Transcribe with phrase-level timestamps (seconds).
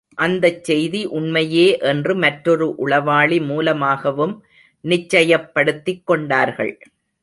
[0.17, 4.35] அந்தச் செய்தி உண்மையே என்று மற்றொரு உளவாளி மூலமாகவும்
[4.83, 6.73] நிச்சயப்படுத்திக் கொண்டார்கள்.